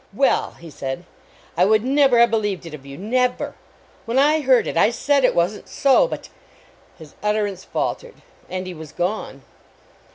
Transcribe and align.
"Well," 0.15 0.53
he 0.53 0.71
said," 0.71 1.05
I 1.55 1.63
would 1.63 1.83
never 1.83 2.17
have 2.17 2.31
believed 2.31 2.65
it 2.65 2.73
of 2.73 2.87
you. 2.87 2.97
Never. 2.97 3.53
When 4.05 4.17
I 4.17 4.39
heard 4.41 4.65
it, 4.65 4.75
I 4.75 4.89
said 4.89 5.23
it 5.23 5.35
wasn 5.35 5.61
t 5.61 5.67
so 5.67 6.07
but." 6.07 6.29
His 6.97 7.13
utter 7.21 7.45
ance 7.45 7.63
faltered. 7.63 8.15
And 8.49 8.65
he 8.65 8.73
was 8.73 8.91
gone. 8.91 9.43